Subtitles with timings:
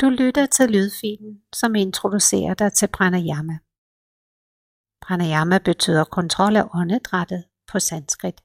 [0.00, 3.56] Du lytter til lydfilen, som introducerer dig til pranayama.
[5.04, 8.38] Pranayama betyder kontrol af åndedrættet på sanskrit.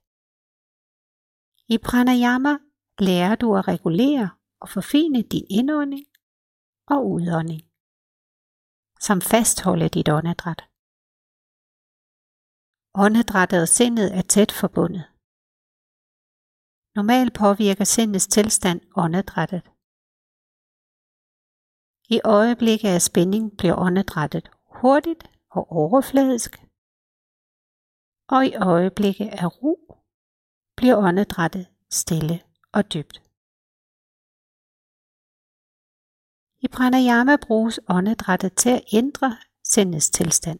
[1.73, 2.53] I pranayama
[3.07, 4.27] lærer du at regulere
[4.61, 6.05] og forfine din indånding
[6.93, 7.63] og udånding,
[9.07, 10.61] som fastholder dit åndedræt.
[13.03, 15.03] Åndedrættet og sindet er tæt forbundet.
[16.97, 19.63] Normalt påvirker sindets tilstand åndedrættet.
[22.15, 25.23] I øjeblikket af spænding bliver åndedrættet hurtigt
[25.57, 26.51] og overfladisk,
[28.35, 29.75] og i øjeblikket af ro
[30.77, 32.37] bliver åndedrættet stille
[32.73, 33.17] og dybt.
[36.65, 39.37] I pranayama bruges åndedrættet til at ændre
[39.73, 40.59] sindets tilstand.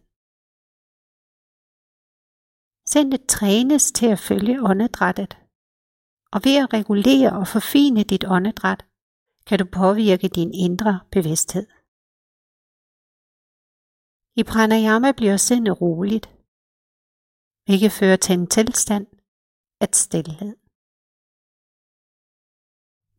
[2.91, 5.31] Sindet trænes til at følge åndedrættet,
[6.33, 8.81] og ved at regulere og forfine dit åndedræt,
[9.47, 11.67] kan du påvirke din indre bevidsthed.
[14.39, 16.27] I pranayama bliver sindet roligt,
[17.65, 19.07] hvilket fører til en tilstand
[19.83, 20.53] af stillhed.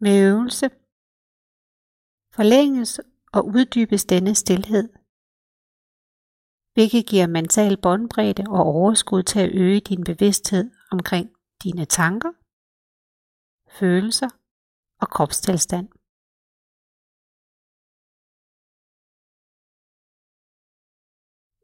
[0.04, 0.66] Med øvelse
[2.36, 2.92] forlænges
[3.36, 4.86] og uddybes denne stillhed,
[6.74, 10.64] hvilket giver mental båndbredde og overskud til at øge din bevidsthed
[10.94, 11.26] omkring
[11.64, 12.32] dine tanker,
[13.78, 14.30] følelser
[15.02, 15.88] og kropstilstand.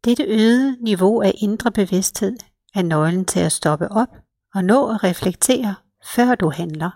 [0.09, 2.37] Dette øgede niveau af indre bevidsthed
[2.75, 4.17] er nøglen til at stoppe op
[4.55, 5.75] og nå at reflektere,
[6.15, 6.91] før du handler.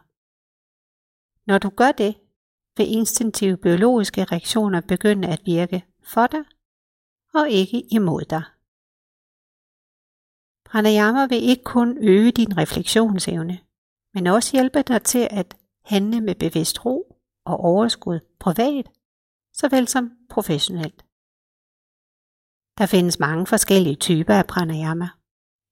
[1.47, 2.15] Når du gør det,
[2.77, 6.45] vil instinktive biologiske reaktioner begynde at virke for dig
[7.35, 8.45] og ikke imod dig.
[10.65, 13.59] Pranayama vil ikke kun øge din refleksionsevne,
[14.15, 18.87] men også hjælpe dig til at handle med bevidst ro og overskud privat,
[19.53, 21.05] såvel som professionelt.
[22.79, 25.09] Der findes mange forskellige typer af pranayama,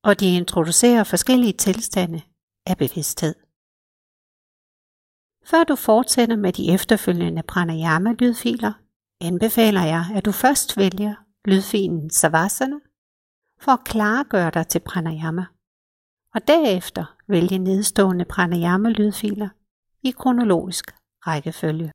[0.03, 2.23] og de introducerer forskellige tilstande
[2.67, 3.35] af bevidsthed.
[5.51, 8.73] Før du fortsætter med de efterfølgende pranayama-lydfiler,
[9.21, 12.77] anbefaler jeg, at du først vælger lydfilen Savasana
[13.61, 15.45] for at klargøre dig til pranayama,
[16.35, 19.49] og derefter vælge nedstående pranayama-lydfiler
[20.03, 20.85] i kronologisk
[21.27, 21.93] rækkefølge.